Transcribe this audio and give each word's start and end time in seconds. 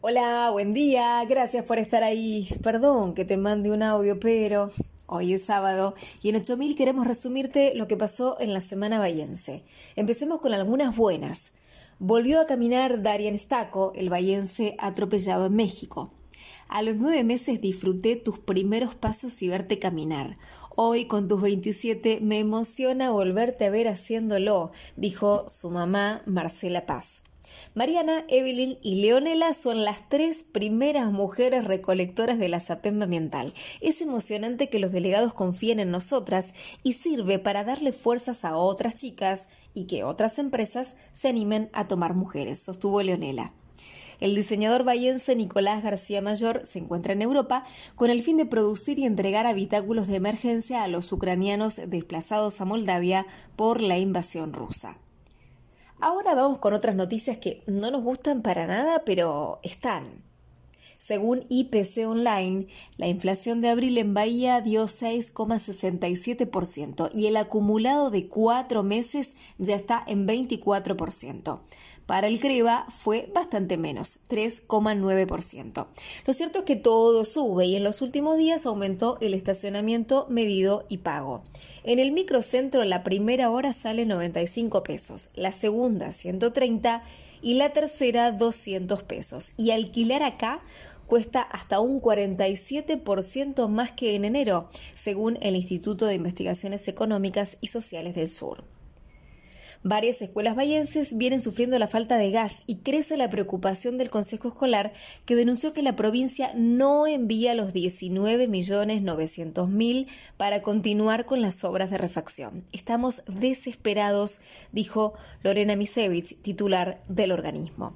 Hola, 0.00 0.50
buen 0.52 0.74
día, 0.74 1.24
gracias 1.28 1.64
por 1.64 1.78
estar 1.78 2.04
ahí. 2.04 2.48
Perdón 2.62 3.14
que 3.14 3.24
te 3.24 3.36
mande 3.36 3.72
un 3.72 3.82
audio, 3.82 4.20
pero 4.20 4.70
hoy 5.06 5.32
es 5.32 5.44
sábado 5.44 5.92
y 6.22 6.28
en 6.28 6.36
8000 6.36 6.76
queremos 6.76 7.04
resumirte 7.04 7.74
lo 7.74 7.88
que 7.88 7.96
pasó 7.96 8.36
en 8.38 8.52
la 8.52 8.60
semana 8.60 9.00
bayense. 9.00 9.64
Empecemos 9.96 10.40
con 10.40 10.54
algunas 10.54 10.96
buenas. 10.96 11.50
Volvió 11.98 12.40
a 12.40 12.46
caminar 12.46 13.02
Darian 13.02 13.36
Stacco, 13.36 13.90
el 13.96 14.08
bayense 14.08 14.76
atropellado 14.78 15.46
en 15.46 15.56
México. 15.56 16.12
A 16.68 16.82
los 16.82 16.94
nueve 16.94 17.24
meses 17.24 17.60
disfruté 17.60 18.14
tus 18.14 18.38
primeros 18.38 18.94
pasos 18.94 19.42
y 19.42 19.48
verte 19.48 19.80
caminar. 19.80 20.36
Hoy, 20.76 21.06
con 21.06 21.26
tus 21.26 21.42
27, 21.42 22.20
me 22.22 22.38
emociona 22.38 23.10
volverte 23.10 23.66
a 23.66 23.70
ver 23.70 23.88
haciéndolo, 23.88 24.70
dijo 24.96 25.48
su 25.48 25.70
mamá 25.70 26.22
Marcela 26.24 26.86
Paz. 26.86 27.22
Mariana, 27.74 28.24
Evelyn 28.28 28.78
y 28.82 29.02
Leonela 29.02 29.54
son 29.54 29.84
las 29.84 30.08
tres 30.08 30.42
primeras 30.42 31.12
mujeres 31.12 31.64
recolectoras 31.64 32.38
de 32.38 32.48
la 32.48 32.60
SAPEM 32.60 33.02
ambiental. 33.02 33.52
Es 33.80 34.00
emocionante 34.00 34.68
que 34.68 34.78
los 34.78 34.92
delegados 34.92 35.34
confíen 35.34 35.78
en 35.78 35.90
nosotras 35.90 36.54
y 36.82 36.94
sirve 36.94 37.38
para 37.38 37.64
darle 37.64 37.92
fuerzas 37.92 38.44
a 38.44 38.56
otras 38.56 38.96
chicas 38.96 39.48
y 39.74 39.84
que 39.84 40.02
otras 40.02 40.38
empresas 40.38 40.96
se 41.12 41.28
animen 41.28 41.70
a 41.72 41.86
tomar 41.86 42.14
mujeres, 42.14 42.60
sostuvo 42.60 43.02
Leonela. 43.02 43.52
El 44.20 44.34
diseñador 44.34 44.82
bayense 44.82 45.36
Nicolás 45.36 45.84
García 45.84 46.20
Mayor 46.20 46.62
se 46.64 46.80
encuentra 46.80 47.12
en 47.12 47.22
Europa 47.22 47.64
con 47.94 48.10
el 48.10 48.22
fin 48.22 48.36
de 48.36 48.46
producir 48.46 48.98
y 48.98 49.04
entregar 49.04 49.46
habitáculos 49.46 50.08
de 50.08 50.16
emergencia 50.16 50.82
a 50.82 50.88
los 50.88 51.12
ucranianos 51.12 51.80
desplazados 51.86 52.60
a 52.60 52.64
Moldavia 52.64 53.26
por 53.54 53.80
la 53.80 53.98
invasión 53.98 54.52
rusa. 54.52 54.98
Ahora 56.00 56.34
vamos 56.34 56.60
con 56.60 56.74
otras 56.74 56.94
noticias 56.94 57.38
que 57.38 57.62
no 57.66 57.90
nos 57.90 58.02
gustan 58.02 58.42
para 58.42 58.66
nada, 58.66 59.02
pero 59.04 59.58
están. 59.62 60.27
Según 60.98 61.44
IPC 61.48 62.08
Online, 62.08 62.66
la 62.96 63.06
inflación 63.06 63.60
de 63.60 63.68
abril 63.68 63.96
en 63.98 64.14
Bahía 64.14 64.60
dio 64.60 64.86
6,67% 64.86 67.10
y 67.14 67.26
el 67.26 67.36
acumulado 67.36 68.10
de 68.10 68.26
cuatro 68.28 68.82
meses 68.82 69.36
ya 69.58 69.76
está 69.76 70.02
en 70.06 70.26
24%. 70.26 71.60
Para 72.08 72.26
el 72.26 72.40
CREVA 72.40 72.86
fue 72.88 73.30
bastante 73.34 73.76
menos, 73.76 74.20
3,9%. 74.30 75.86
Lo 76.26 76.32
cierto 76.32 76.60
es 76.60 76.64
que 76.64 76.74
todo 76.74 77.26
sube 77.26 77.66
y 77.66 77.76
en 77.76 77.84
los 77.84 78.00
últimos 78.00 78.38
días 78.38 78.64
aumentó 78.64 79.18
el 79.20 79.34
estacionamiento 79.34 80.26
medido 80.30 80.86
y 80.88 80.98
pago. 80.98 81.42
En 81.84 81.98
el 81.98 82.12
microcentro 82.12 82.82
la 82.84 83.04
primera 83.04 83.50
hora 83.50 83.74
sale 83.74 84.06
95 84.06 84.82
pesos, 84.82 85.28
la 85.34 85.52
segunda 85.52 86.12
130 86.12 87.02
y 87.42 87.54
la 87.54 87.72
tercera 87.72 88.32
200 88.32 89.02
pesos. 89.04 89.52
Y 89.56 89.70
alquilar 89.70 90.22
acá 90.22 90.60
cuesta 91.06 91.40
hasta 91.40 91.80
un 91.80 92.00
47% 92.00 93.68
más 93.68 93.92
que 93.92 94.14
en 94.14 94.24
enero, 94.24 94.68
según 94.94 95.38
el 95.40 95.56
Instituto 95.56 96.06
de 96.06 96.14
Investigaciones 96.14 96.86
Económicas 96.86 97.58
y 97.60 97.68
Sociales 97.68 98.14
del 98.14 98.30
Sur. 98.30 98.62
Varias 99.84 100.20
escuelas 100.22 100.56
vallenses 100.56 101.16
vienen 101.16 101.40
sufriendo 101.40 101.78
la 101.78 101.86
falta 101.86 102.18
de 102.18 102.32
gas 102.32 102.64
y 102.66 102.78
crece 102.78 103.16
la 103.16 103.30
preocupación 103.30 103.96
del 103.96 104.10
Consejo 104.10 104.48
Escolar 104.48 104.92
que 105.24 105.36
denunció 105.36 105.72
que 105.72 105.82
la 105.82 105.94
provincia 105.94 106.50
no 106.56 107.06
envía 107.06 107.54
los 107.54 107.72
19.900.000 107.72 110.08
para 110.36 110.62
continuar 110.62 111.26
con 111.26 111.40
las 111.40 111.62
obras 111.62 111.90
de 111.90 111.98
refacción. 111.98 112.64
Estamos 112.72 113.22
desesperados, 113.28 114.40
dijo 114.72 115.14
Lorena 115.44 115.76
Misevich, 115.76 116.42
titular 116.42 117.00
del 117.08 117.30
organismo. 117.30 117.94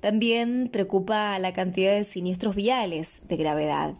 También 0.00 0.70
preocupa 0.72 1.38
la 1.38 1.52
cantidad 1.52 1.94
de 1.94 2.04
siniestros 2.04 2.56
viales 2.56 3.22
de 3.28 3.36
gravedad. 3.36 3.94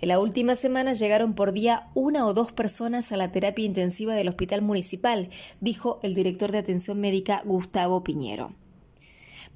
En 0.00 0.08
la 0.08 0.20
última 0.20 0.54
semana 0.54 0.92
llegaron 0.92 1.34
por 1.34 1.52
día 1.52 1.88
una 1.94 2.26
o 2.26 2.34
dos 2.34 2.52
personas 2.52 3.10
a 3.12 3.16
la 3.16 3.28
terapia 3.28 3.64
intensiva 3.64 4.14
del 4.14 4.28
hospital 4.28 4.60
municipal, 4.60 5.30
dijo 5.60 5.98
el 6.02 6.14
director 6.14 6.52
de 6.52 6.58
atención 6.58 7.00
médica 7.00 7.42
Gustavo 7.44 8.04
Piñero. 8.04 8.52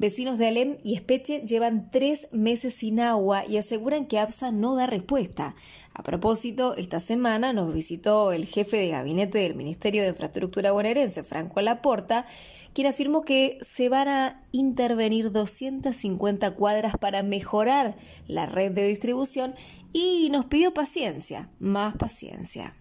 Vecinos 0.01 0.39
de 0.39 0.49
Alem 0.49 0.79
y 0.83 0.95
Espeche 0.95 1.43
llevan 1.43 1.91
tres 1.91 2.29
meses 2.33 2.73
sin 2.73 3.01
agua 3.01 3.45
y 3.47 3.59
aseguran 3.59 4.07
que 4.07 4.19
APSA 4.19 4.51
no 4.51 4.75
da 4.75 4.87
respuesta. 4.87 5.55
A 5.93 6.03
propósito, 6.03 6.75
esta 6.75 7.01
semana 7.01 7.53
nos 7.53 7.75
visitó 7.75 8.33
el 8.33 8.47
jefe 8.47 8.79
de 8.79 8.89
gabinete 8.89 9.41
del 9.41 9.55
Ministerio 9.55 10.01
de 10.01 10.09
Infraestructura 10.09 10.73
bonaerense, 10.73 11.23
Franco 11.23 11.61
Laporta, 11.61 12.25
quien 12.73 12.87
afirmó 12.87 13.27
que 13.27 13.59
se 13.61 13.91
van 13.91 14.09
a 14.09 14.43
intervenir 14.53 15.33
250 15.33 16.53
cuadras 16.53 16.97
para 16.97 17.23
mejorar 17.23 17.95
la 18.27 18.47
red 18.47 18.73
de 18.73 18.89
distribución 18.89 19.55
y 19.93 20.31
nos 20.31 20.47
pidió 20.47 20.73
paciencia, 20.73 21.51
más 21.59 21.95
paciencia. 21.97 22.75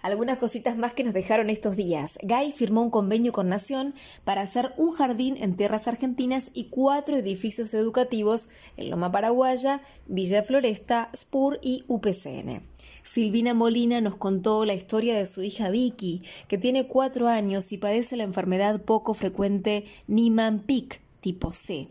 Algunas 0.00 0.38
cositas 0.38 0.78
más 0.78 0.92
que 0.92 1.02
nos 1.02 1.12
dejaron 1.12 1.50
estos 1.50 1.76
días. 1.76 2.18
Gay 2.22 2.52
firmó 2.52 2.82
un 2.82 2.90
convenio 2.90 3.32
con 3.32 3.48
Nación 3.48 3.94
para 4.24 4.42
hacer 4.42 4.72
un 4.76 4.92
jardín 4.92 5.36
en 5.38 5.56
tierras 5.56 5.88
argentinas 5.88 6.52
y 6.54 6.64
cuatro 6.64 7.16
edificios 7.16 7.74
educativos 7.74 8.48
en 8.76 8.90
Loma 8.90 9.10
Paraguaya, 9.10 9.82
Villa 10.06 10.44
Floresta, 10.44 11.10
Spur 11.16 11.58
y 11.62 11.84
UPCN. 11.88 12.62
Silvina 13.02 13.54
Molina 13.54 14.00
nos 14.00 14.16
contó 14.16 14.64
la 14.64 14.74
historia 14.74 15.16
de 15.16 15.26
su 15.26 15.42
hija 15.42 15.68
Vicky, 15.70 16.22
que 16.46 16.58
tiene 16.58 16.86
cuatro 16.86 17.26
años 17.26 17.72
y 17.72 17.78
padece 17.78 18.16
la 18.16 18.24
enfermedad 18.24 18.80
poco 18.82 19.14
frecuente 19.14 19.84
Niemann-Pick 20.06 21.00
tipo 21.20 21.50
C. 21.50 21.88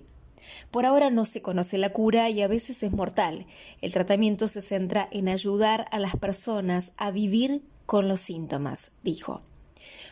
Por 0.72 0.85
ahora 0.85 1.09
no 1.09 1.25
se 1.25 1.41
conoce 1.41 1.78
la 1.78 1.91
cura 1.91 2.29
y 2.29 2.41
a 2.41 2.47
veces 2.47 2.84
es 2.84 2.91
mortal. 2.91 3.46
El 3.81 3.91
tratamiento 3.91 4.47
se 4.47 4.62
centra 4.62 5.09
en 5.12 5.28
ayudar 5.28 5.88
a 5.91 6.00
las 6.00 6.16
personas 6.16 6.94
a 6.97 7.12
vivir 7.12 7.63
con 7.87 8.07
los 8.07 8.21
síntomas, 8.21 8.91
dijo. 9.01 9.41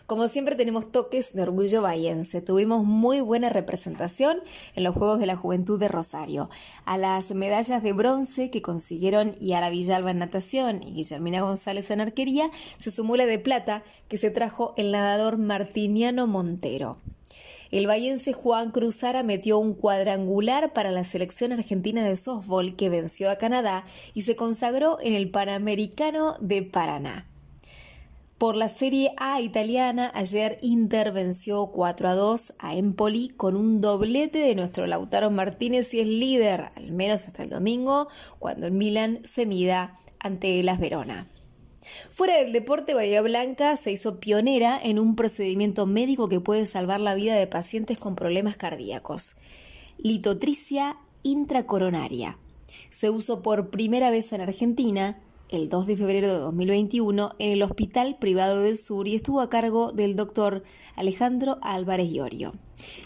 Como 0.07 0.27
siempre 0.27 0.55
tenemos 0.55 0.91
toques 0.91 1.33
de 1.33 1.41
orgullo 1.41 1.81
bayense. 1.81 2.41
Tuvimos 2.41 2.85
muy 2.85 3.21
buena 3.21 3.49
representación 3.49 4.37
en 4.75 4.83
los 4.83 4.95
Juegos 4.95 5.19
de 5.19 5.25
la 5.25 5.35
Juventud 5.35 5.79
de 5.79 5.87
Rosario. 5.87 6.49
A 6.85 6.99
las 6.99 7.33
medallas 7.33 7.81
de 7.81 7.91
bronce 7.91 8.51
que 8.51 8.61
consiguieron 8.61 9.35
Yara 9.39 9.71
Villalba 9.71 10.11
en 10.11 10.19
natación 10.19 10.83
y 10.83 10.93
Guillermina 10.93 11.41
González 11.41 11.89
en 11.89 12.01
arquería, 12.01 12.51
se 12.77 12.91
sumó 12.91 13.17
la 13.17 13.25
de 13.25 13.39
plata 13.39 13.83
que 14.07 14.19
se 14.19 14.29
trajo 14.29 14.75
el 14.77 14.91
nadador 14.91 15.39
Martiniano 15.39 16.27
Montero. 16.27 16.99
El 17.71 17.87
bayense 17.87 18.31
Juan 18.31 18.69
Cruzara 18.69 19.23
metió 19.23 19.57
un 19.57 19.73
cuadrangular 19.73 20.71
para 20.71 20.91
la 20.91 21.03
selección 21.03 21.51
argentina 21.51 22.05
de 22.05 22.15
softball 22.15 22.75
que 22.75 22.89
venció 22.89 23.31
a 23.31 23.37
Canadá 23.37 23.85
y 24.13 24.21
se 24.21 24.35
consagró 24.35 24.99
en 25.01 25.13
el 25.13 25.31
Panamericano 25.31 26.37
de 26.39 26.61
Paraná. 26.61 27.27
Por 28.37 28.57
la 28.57 28.67
Serie 28.67 29.13
A 29.15 29.39
italiana, 29.39 30.11
ayer 30.13 30.57
Inter 30.61 31.13
venció 31.13 31.67
4 31.67 32.09
a 32.09 32.15
2 32.15 32.55
a 32.59 32.75
Empoli 32.75 33.29
con 33.29 33.55
un 33.55 33.79
doblete 33.79 34.39
de 34.39 34.55
nuestro 34.55 34.87
Lautaro 34.87 35.31
Martínez 35.31 35.93
y 35.93 36.01
es 36.01 36.07
líder, 36.07 36.67
al 36.75 36.91
menos 36.91 37.27
hasta 37.27 37.43
el 37.43 37.49
domingo, 37.49 38.09
cuando 38.37 38.67
el 38.67 38.73
Milan 38.73 39.21
se 39.23 39.45
mida 39.45 39.93
ante 40.19 40.61
las 40.63 40.81
Verona. 40.81 41.27
Fuera 42.09 42.37
del 42.37 42.51
deporte, 42.51 42.93
Bahía 42.93 43.21
Blanca 43.21 43.77
se 43.77 43.93
hizo 43.93 44.19
pionera 44.19 44.77
en 44.83 44.99
un 44.99 45.15
procedimiento 45.15 45.85
médico 45.85 46.27
que 46.27 46.41
puede 46.41 46.65
salvar 46.65 46.99
la 46.99 47.15
vida 47.15 47.35
de 47.35 47.47
pacientes 47.47 47.97
con 47.97 48.17
problemas 48.17 48.57
cardíacos. 48.57 49.35
Litotricia 49.97 50.97
intracoronaria. 51.23 52.37
Se 52.89 53.09
usó 53.09 53.41
por 53.41 53.69
primera 53.69 54.09
vez 54.09 54.33
en 54.33 54.41
Argentina 54.41 55.21
el 55.49 55.69
2 55.69 55.87
de 55.87 55.95
febrero 55.95 56.27
de 56.27 56.39
2021 56.39 57.35
en 57.37 57.51
el 57.51 57.63
Hospital 57.63 58.17
Privado 58.19 58.61
del 58.61 58.77
Sur 58.77 59.07
y 59.07 59.15
estuvo 59.15 59.41
a 59.41 59.49
cargo 59.49 59.91
del 59.91 60.15
doctor 60.15 60.63
Alejandro 60.95 61.57
Álvarez 61.61 62.09
Llorio. 62.11 62.53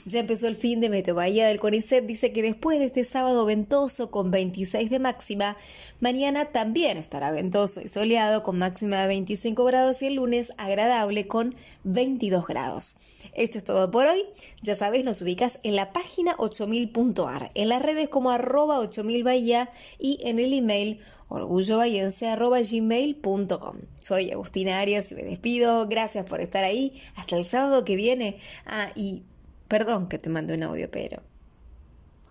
Ya 0.06 0.22
empezó 0.22 0.48
el 0.48 0.56
fin 0.56 0.80
de 0.80 0.90
Meteo 0.90 1.16
Bahía 1.16 1.48
del 1.48 1.60
CONICET, 1.60 2.06
dice 2.06 2.32
que 2.32 2.42
después 2.42 2.80
de 2.80 2.86
este 2.86 3.04
sábado 3.04 3.46
ventoso 3.46 4.10
con 4.10 4.32
26 4.32 4.90
de 4.90 5.00
máxima, 5.00 5.58
mañana 6.00 6.46
también 6.46 6.98
estará 6.98 7.32
ventoso 7.32 7.82
y 7.82 7.88
soleado 7.88 8.42
con 8.44 8.58
máxima 8.58 9.02
de 9.02 9.08
25 9.08 9.66
grados 9.66 10.02
y 10.02 10.08
el 10.08 10.16
lunes 10.16 10.54
agradable 10.58 11.28
con 11.28 11.54
22 11.84 12.48
grados. 12.48 12.96
Esto 13.34 13.58
es 13.58 13.64
todo 13.64 13.90
por 13.92 14.08
hoy. 14.08 14.26
Ya 14.62 14.76
sabes, 14.76 15.06
nos 15.06 15.22
ubicas 15.22 15.60
en 15.64 15.76
la 15.76 15.94
página 15.94 16.36
8000.ar, 16.38 17.52
en 17.54 17.70
las 17.70 17.82
redes 17.82 18.10
como 18.10 18.32
arroba 18.32 18.80
8000 18.80 19.24
Bahía 19.24 19.70
y 19.98 20.20
en 20.24 20.40
el 20.40 20.52
email 20.54 21.00
orgullobayense.gmail.com. 21.30 23.78
Soy 23.96 24.32
Agustina 24.32 24.80
Arias 24.80 25.12
y 25.12 25.16
me 25.16 25.24
despido. 25.24 25.88
Gracias 25.88 26.26
por 26.26 26.42
estar 26.42 26.64
ahí. 26.64 27.00
Hasta 27.16 27.38
el 27.38 27.46
sábado 27.46 27.86
que 27.86 27.96
viene. 27.96 28.40
Ah, 28.66 28.90
y 28.96 29.22
perdón 29.68 30.10
que 30.10 30.18
te 30.18 30.30
mando 30.30 30.56
un 30.56 30.64
audio, 30.64 30.90
pero 30.92 31.22